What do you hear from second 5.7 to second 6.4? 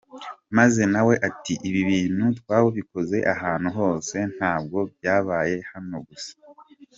hano gusa’.